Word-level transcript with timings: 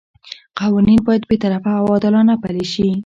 قوانین 0.59 0.99
باید 1.07 1.23
بې 1.29 1.35
طرفه 1.43 1.71
او 1.79 1.85
عادلانه 1.93 2.33
پلي 2.43 2.65
شي. 2.73 2.87